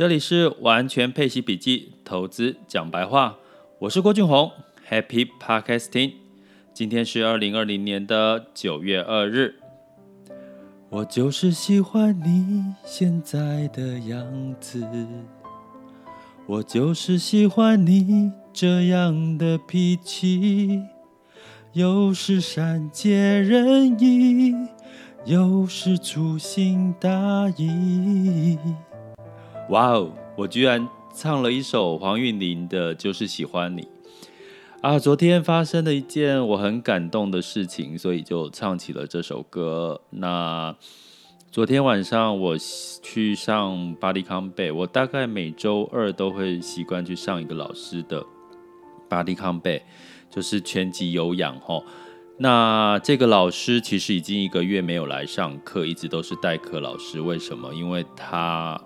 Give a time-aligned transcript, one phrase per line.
[0.00, 3.36] 这里是完全配息笔记投资讲白话，
[3.80, 4.50] 我是郭俊宏
[4.88, 6.12] ，Happy Podcasting。
[6.72, 9.56] 今天是二零二零年的九月二日。
[10.88, 14.82] 我就是喜欢你现在的样子，
[16.46, 20.80] 我就是喜欢你这样的脾气，
[21.74, 24.54] 有时善解人意，
[25.26, 28.56] 有时粗心大意。
[29.70, 30.12] 哇哦！
[30.36, 33.82] 我居然唱了一首黄韵玲的《就是喜欢你》
[34.80, 34.98] 啊！
[34.98, 40.00] 昨天发生了一件我很感动的事情，所以就唱起了这首歌。
[40.10, 40.74] 那
[41.52, 42.56] 昨天晚上我
[43.00, 48.26] 去上巴迪康贝我大概每周二都会习惯去上一个老师的
[49.08, 49.80] 巴迪康贝
[50.28, 51.84] 就是全集有氧吼。
[52.38, 57.20] 那这个老师其实已经一个月没有来上课，一直都是代课老师。
[57.20, 57.72] 为什么？
[57.72, 58.80] 因为他。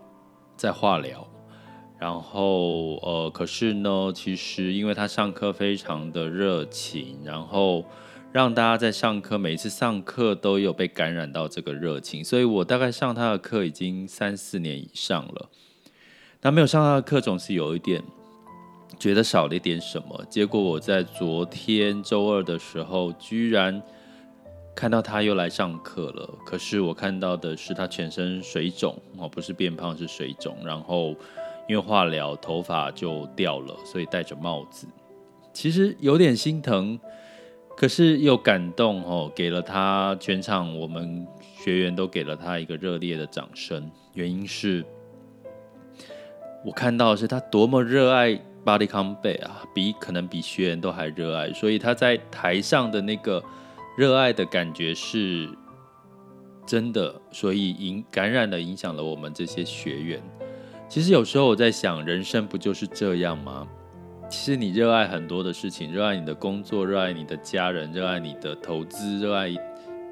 [0.56, 1.26] 在化疗，
[1.98, 7.84] 然后呃，可是呢，其实因为他上课非常的热情，然后
[8.32, 15.48] 让大家在上课，每一次上课都有被感染到这个热情，所以我大概上他的课已经三四年以上了。
[16.40, 18.02] 但没有上他的课，总是有一点
[18.98, 20.24] 觉得少了一点什么。
[20.28, 23.82] 结果我在昨天周二的时候，居然。
[24.74, 30.56] 看到他又来上课了，可是我看到的是他全身水肿哦，不是变胖，是水肿。
[30.64, 31.10] 然后
[31.68, 34.88] 因为化疗，头发就掉了，所以戴着帽子。
[35.52, 36.98] 其实有点心疼，
[37.76, 43.88] 可是又感动哦，给了他全场我们学员都给了他一个热烈的掌声。
[44.14, 44.84] 原因是，
[46.64, 53.40] 我看到的是他多么热爱巴利康贝啊，比可能比学员都还热爱，所以他在台上的那个。
[53.96, 55.48] 热爱的感觉是
[56.66, 60.20] 真的，所以影感染了，影响了我们这些学员。
[60.88, 63.68] 其实有时候我在想，人生不就是这样吗？
[64.28, 69.54] 其实你热爱很多的事情，热爱你的工作，热爱你的家人，热爱你的投资，热爱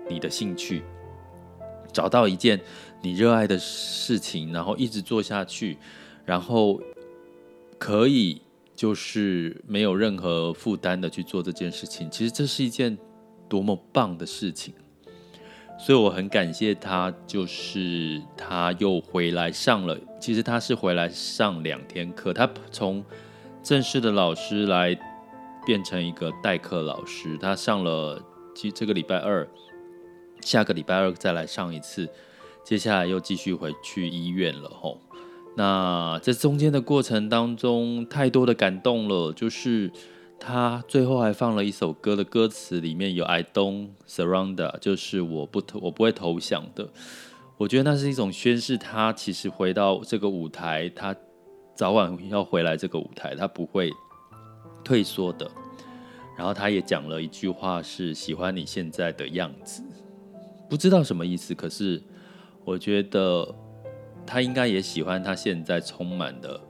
[0.09, 0.85] 你的兴趣，
[1.93, 2.61] 找到一件
[3.01, 5.77] 你热爱的事情，然后一直做下去，
[6.25, 6.81] 然后
[7.79, 8.41] 可以
[8.77, 12.09] 就是没有任何负担的去做这件事情。
[12.09, 12.97] 其实这是一件。
[13.53, 14.73] 多么棒的事情，
[15.79, 19.95] 所以我很感谢他，就是他又回来上了。
[20.19, 23.05] 其实他是回来上两天课，他从
[23.63, 24.99] 正式的老师来
[25.67, 27.37] 变成一个代课老师。
[27.37, 28.25] 他上了，
[28.55, 29.47] 其实这个礼拜二，
[30.41, 32.09] 下个礼拜二再来上一次，
[32.65, 34.71] 接下来又继续回去医院了。
[34.71, 34.99] 吼，
[35.59, 39.93] 那这中间的过程当中，太多的感动了，就是。
[40.45, 46.89] 他最后还放了一首歌的歌词，里面有 "I don't surrender"，就是我不投，我不会投降的。
[47.57, 51.15] 我觉得那是一种宣示，他其实回到这个舞台，他
[51.77, 53.93] 早晚要回来这个舞台，他不会
[54.83, 55.49] 退缩的。
[56.37, 59.81] 然后他也讲了一句话，是喜欢你现在的样子，
[60.69, 62.03] 不知道什么意思，可是
[62.65, 63.55] 我觉得
[64.27, 66.61] 他应该也喜欢他现在充满的，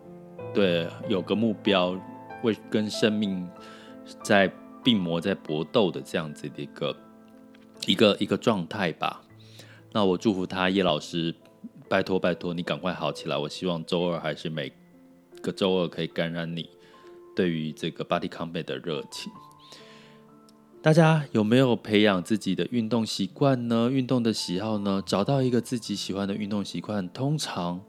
[0.52, 1.98] 对，有个目标。
[2.42, 3.48] 会跟生命
[4.22, 4.52] 在
[4.84, 6.96] 病魔在搏斗的这样子的一个
[7.86, 9.22] 一个一个状态吧。
[9.92, 11.34] 那我祝福他叶老师，
[11.88, 13.36] 拜托拜托你赶快好起来。
[13.36, 14.72] 我希望周二还是每
[15.40, 16.68] 个周二可以感染你
[17.36, 19.32] 对于这个 Body Combat 的热情。
[20.82, 23.88] 大家有没有培养自己的运动习惯呢？
[23.88, 25.00] 运动的喜好呢？
[25.06, 27.80] 找到一个自己喜欢的运动习惯，通常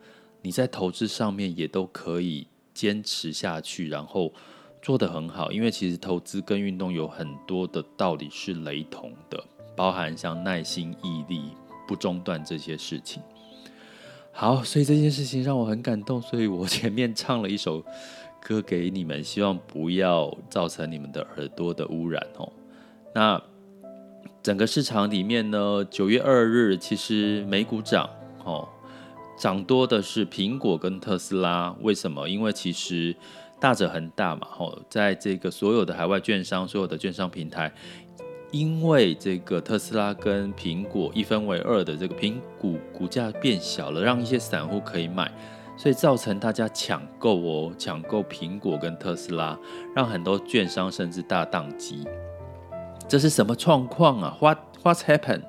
[0.44, 2.46] 你在投资上面也都可以。
[2.74, 4.34] 坚持下去，然后
[4.82, 9.42] 做得很好，因为其实投资跟运动有很多的道理是雷同的，
[9.76, 11.52] 包含像耐心、毅力、
[11.88, 13.22] 不中断这些事情。
[14.32, 17.84] 好，所以这件事情让我很感动，所以我前面唱了一首
[18.42, 22.52] 歌给你们，希望不要造成你们的耳朵的污染哦。
[23.14, 23.42] 那
[24.42, 28.10] 整个市场里面呢，九月二日其实美股涨
[28.44, 28.68] 哦。
[29.36, 32.30] 涨多的是苹果跟特斯拉，为什么？
[32.30, 33.16] 因为其实
[33.60, 37.74] 大者恒大嘛，吼，在这个所有的海外券商、所有的券商平台，
[38.52, 45.32] 因为这个特斯拉跟苹果一分为二的这个苹股股价变小了，让一些散户可以买，
[45.76, 49.58] 所以造成大家抢购哦，抢购苹果跟特斯拉，
[49.96, 52.08] 让很多券商甚至大宕机。
[53.10, 55.44] 这是什么状况啊？What What's happened？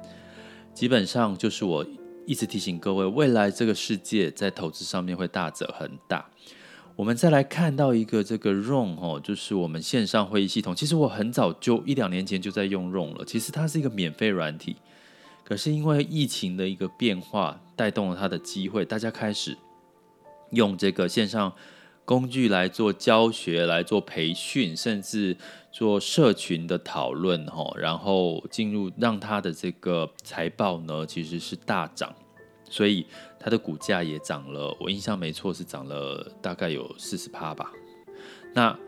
[0.72, 1.86] 基本上就是我。
[2.26, 6.24] 一直提醒各位，未来这个世界在投资上面会大者很大。
[6.96, 10.74] 我们再来看到一个这个 Room 哦，就是我们线上会议系统。
[10.76, 13.24] 其实我很早就一两年前就在用 Room 了。
[13.24, 14.76] 其实它是一个免费软体，
[15.42, 19.56] 可是因为疫情的一个变化，带动了它的机会，大家开始
[20.50, 21.52] 用这个线上
[22.04, 25.36] 工具来做教学、来做培训，甚至
[25.72, 32.14] 做社群的讨论，哈，然后进入让他的这个财报呢，其实是大涨，
[32.68, 33.06] 所以
[33.38, 34.76] 它的股价也涨了。
[34.80, 37.72] 我印象没错，是涨了大概有四十趴吧。
[38.52, 38.78] 那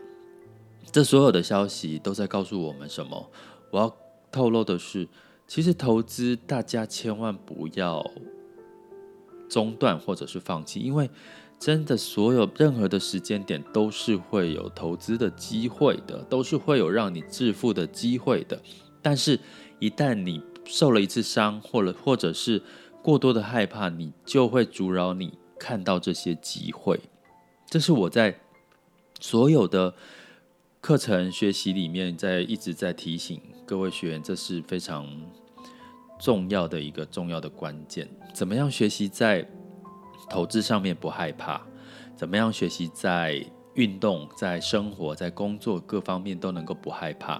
[0.91, 3.29] 这所有的消息都在告诉我们什么？
[3.71, 3.97] 我要
[4.31, 5.07] 透露的是，
[5.47, 8.09] 其实投资大家千万不要
[9.49, 11.09] 中断或者是放弃，因为
[11.59, 18.61] 真的所有任何的时间点都是会有投资的机会的，都是会有让你致富的机会的。
[19.01, 19.39] 但是，
[19.79, 22.61] 一旦你受了一次伤，或者或者是
[23.01, 26.99] 过多的害怕，你就会阻挠你看到这些机会。
[27.67, 28.39] 这是我在
[29.19, 29.93] 所有的。
[30.79, 35.05] 课程学习里面，在一直在提醒各位学员，这是非常
[36.17, 38.07] 重要的一个重要的关键。
[38.33, 39.45] 怎么样学习在
[40.29, 41.61] 投资上面不害怕？
[42.15, 43.45] 怎么样学习在
[43.75, 47.39] 运动、在生活、在工作各方面都能够不害怕？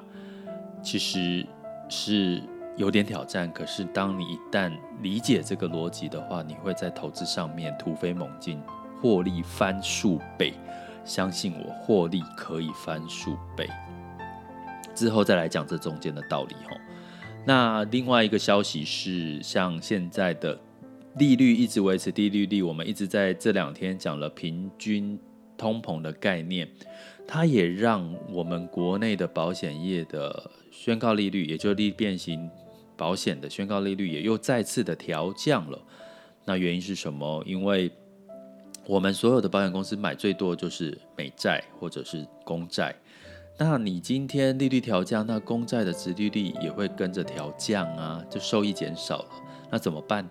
[0.84, 1.46] 其实
[1.90, 2.42] 是
[2.76, 3.52] 有点挑战。
[3.52, 8.62] 可是当你一旦理解这个逻辑的话，你会在投资上面突飞猛进，
[9.02, 10.54] 获利翻数倍。
[11.04, 13.70] 相信我，获利可以翻数倍。
[14.94, 16.78] 之后再来讲这中间的道理吼。
[17.46, 20.60] 那另外一个消息是，像现在的
[21.18, 25.20] 利率一直维持低利率，我们一直在这两天讲了平均
[25.58, 26.68] 通膨的概念，
[27.28, 32.50] 它也让我们国内的保险业的宣告利率，也就是利变型
[32.96, 35.80] 保险的宣告利率，也又再次的调降了。
[36.46, 37.44] 那原因是什么？
[37.46, 37.92] 因为
[38.86, 42.96] 我们所有的保险公司买最多就是美债或者是公债，
[43.58, 49.30] 那你今天利率调降，那公债的殖利率也会跟着调降啊，就收益减少了，
[49.72, 50.30] 那怎么办？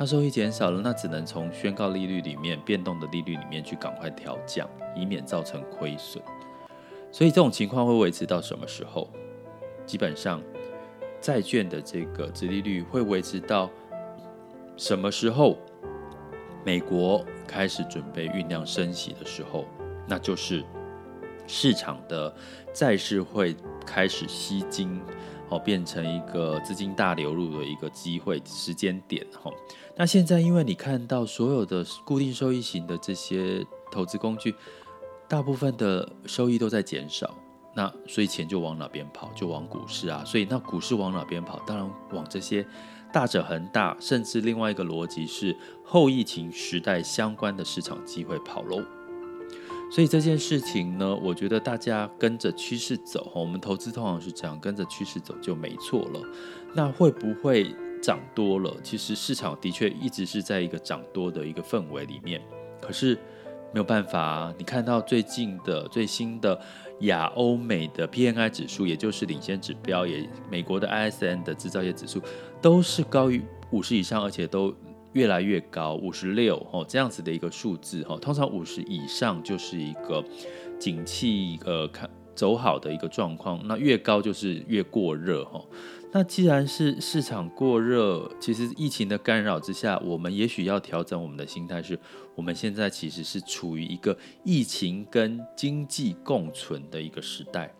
[0.00, 4.66] 它收益减少了，那只能从宣告利率里面变动的利率里面去赶快调降，
[4.96, 6.24] 以免造成亏损。
[7.12, 9.10] 所以这种情况会维持到什么时候？
[9.84, 10.42] 基本上，
[11.20, 13.68] 债券的这个殖利率会维持到
[14.74, 15.58] 什么时候？
[16.64, 19.66] 美国开始准备酝酿升息的时候，
[20.08, 20.64] 那就是
[21.46, 22.34] 市场的
[22.72, 23.54] 债市会
[23.84, 24.98] 开始吸金，
[25.50, 29.50] 哦，变成一个资金大流入的一个机会时间点，哈。
[30.00, 33.62] 那现在因为你看到所有的固定收益型的这些
[33.92, 34.54] 投资工具，
[35.28, 37.36] 大部分的收益都在减少，
[37.74, 39.30] 那所以钱就往哪边跑？
[39.34, 40.24] 就往股市啊。
[40.24, 41.60] 所以那股市往哪边跑？
[41.66, 42.66] 当然往这些。
[43.12, 45.54] 大者恒大，甚至另外一个逻辑是
[45.84, 48.82] 后疫情时代相关的市场机会跑喽。
[49.92, 56.22] 所以这件事情呢，我觉得大家跟着趋势走，我们投资通常是这样，跟着趋势走就没错了。
[56.72, 58.76] 那会不会涨多了？
[58.82, 62.40] 其实市场的确一直是在一个涨多的一个氛围里面，
[62.80, 63.14] 可是
[63.72, 64.52] 没有办法。
[64.58, 66.60] 你看到最近的最新的。
[67.04, 72.20] 亚欧美的 PNI 指数，也就是领先指标，也美国的 ISM 的制造业指数，
[72.60, 74.74] 都是高于五十以上，而且都
[75.14, 78.18] 越来越高，五十六哦，这样子的一个数字哈。
[78.18, 80.22] 通常五十以上就是一个
[80.78, 85.64] 景气呃看走好的一个状况，那越高就是越过热哈。
[86.12, 91.96] 那既然是市场过热，其实疫情的干扰之下，我们也许要调整我们的心态，是
[92.34, 97.72] 我们现在其实是处于一个疫情跟经济共存的一个时代。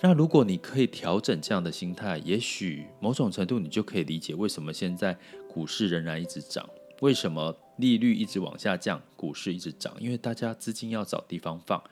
[0.00, 5.18] 那如果你可以调整这样的心态，也许某种程度你就可以理解为什么现在
[5.48, 6.64] 股市仍然一直涨，
[7.00, 11.82] 为什么利率一直往下降，股市一直涨，因为大家资金要找地方放。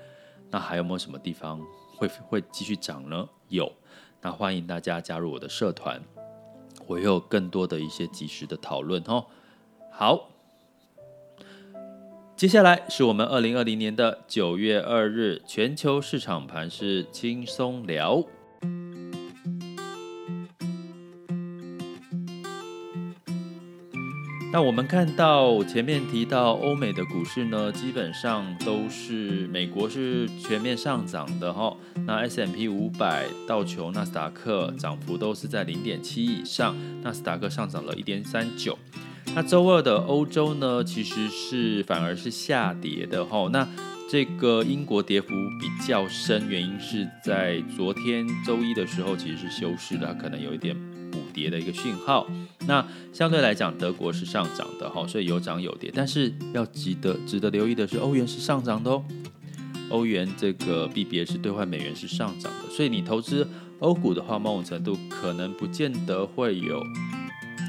[0.53, 1.61] 那还有没有什么地方
[1.97, 3.29] 会会继续涨呢？
[3.49, 3.73] 有。
[4.23, 6.01] 那欢迎大家加入我的社团，
[6.87, 9.25] 我有更多的一些及时的讨论哦。
[9.91, 10.29] 好，
[12.37, 18.23] 接下来是我们二零二零年的九月二日全球市场盘是轻松聊。
[24.53, 31.77] 那我们看到前面提到欧美的股市呢，基本上都是美国是全面上涨的哈。
[32.05, 38.77] 那 S M P 五百、道琼、纳斯达克涨幅都是在零点七以上，纳斯达克上涨了一点三九。
[39.37, 43.49] 那周二的欧洲呢，其实是反而是下跌的哈。
[43.53, 43.69] 那
[44.11, 45.29] 这个英国跌幅
[45.61, 50.77] 比较深，原因是在昨天周一的时候其实是休市的，可能有一点。
[51.11, 52.27] 补跌的一个讯号，
[52.67, 55.91] 那相对来讲，德国是上涨的哈，所以有涨有跌。
[55.95, 59.05] 但是要记得值得留意的是，欧元是上涨的哦，
[59.91, 63.47] 欧元这个币别是兑换美元是上涨的，所以你投资
[63.81, 66.83] 欧股的话，某种程度可能不见得会有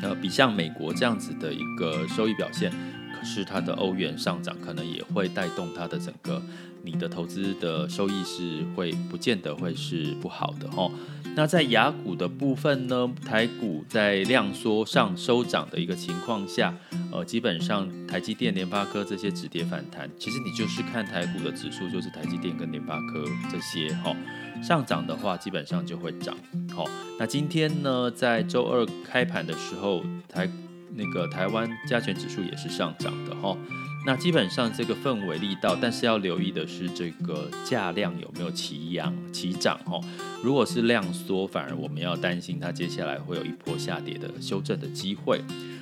[0.03, 2.71] 呃比像美国这样子的一个收益表现。
[3.13, 6.41] 可是它的欧元上涨，可能也会带动它的整个
[6.83, 10.91] 你的投资的收益是会不见得会是不好的哦。
[11.33, 16.75] 那在雅股的部分呢，台股在量缩上收涨的一个情况下，
[17.09, 24.15] 呃，基本上台积电、联发科这些止跌反弹，其实你就是看台股的指数，就是台积电跟联发科这些哈、哦、
[24.61, 26.35] 上涨的话，基本上就会涨。
[26.75, 26.85] 好、
[27.17, 30.50] 那今天呢，在周二开盘的时候，台
[30.95, 33.50] 那个台湾加权指数也是上涨的哈。
[33.50, 33.57] 哦
[34.03, 40.03] 那基本上这个氛围力道，但是要留意的是这个价量有没有齐扬齐涨哦。
[40.41, 45.39] 如果是量缩，反而我们要担心它接下来会有一波下跌的修正的机会。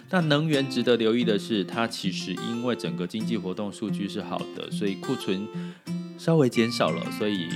[0.10, 5.48] 那能源值得留意的是，它其实因为整个经济活动数据是好的，所以库存
[6.18, 7.48] 稍微减少了，所以。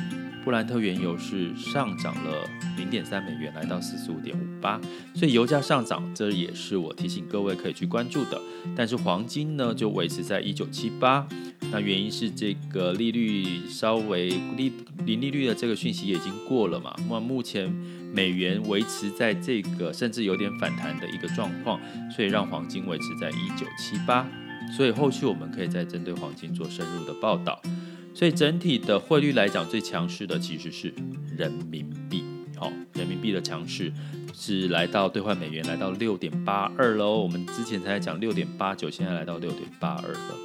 [0.43, 2.47] 布兰特原油是上涨了
[2.77, 4.79] 零点三美元，来到四十五点五八，
[5.15, 8.41] 所以油价上涨，这也是我提醒各位可以去关注的。
[8.75, 11.25] 但是黄金呢，就维持在一九七八，
[11.71, 14.73] 那原因是这个利率稍微利
[15.05, 16.93] 零利率的这个讯息也已经过了嘛。
[17.09, 17.73] 那目前
[18.13, 21.79] 美元维持在这个甚至有点反弹的一个状况，
[22.12, 24.27] 所以让黄金维持在一九七八。
[24.75, 27.62] 所以后续我们可以再针对黄金做深入的报道。
[28.13, 30.93] 所以整体的汇率来讲，最强势的其实是
[31.38, 32.24] 人民币。
[32.55, 33.91] 好，人民币的强势
[34.34, 37.20] 是来到兑换美元来到六点八二喽。
[37.20, 40.38] 我们之前才讲六点八九，现在来到六点八二了。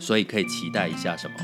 [0.00, 1.36] 所以可以期待一下什么？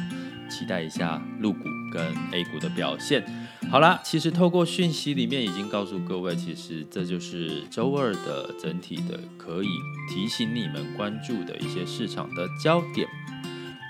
[0.51, 3.25] 期待一下陆股跟 A 股的表现。
[3.71, 9.69] 好啦，其实透过讯息里面已经告诉各位，其实这就是周二的整体的可以
[10.09, 13.09] 提醒你们关注的一些市场的焦点。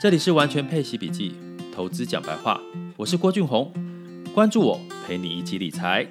[0.01, 1.35] 这里是完全配息笔记。
[1.77, 2.59] 投资讲白话，
[2.97, 3.71] 我是郭俊宏，
[4.35, 6.07] 关注我，陪你一起理财。